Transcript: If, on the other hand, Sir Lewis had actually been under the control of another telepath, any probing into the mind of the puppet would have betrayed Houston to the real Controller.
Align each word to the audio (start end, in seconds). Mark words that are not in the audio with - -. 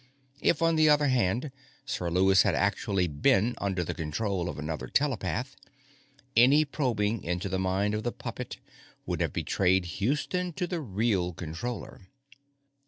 If, 0.41 0.63
on 0.63 0.77
the 0.77 0.89
other 0.89 1.09
hand, 1.09 1.51
Sir 1.85 2.09
Lewis 2.09 2.41
had 2.41 2.55
actually 2.55 3.07
been 3.07 3.53
under 3.59 3.83
the 3.83 3.93
control 3.93 4.49
of 4.49 4.57
another 4.57 4.87
telepath, 4.87 5.55
any 6.35 6.65
probing 6.65 7.23
into 7.23 7.47
the 7.47 7.59
mind 7.59 7.93
of 7.93 8.01
the 8.01 8.11
puppet 8.11 8.57
would 9.05 9.21
have 9.21 9.31
betrayed 9.31 9.85
Houston 10.01 10.53
to 10.53 10.65
the 10.65 10.81
real 10.81 11.33
Controller. 11.33 12.07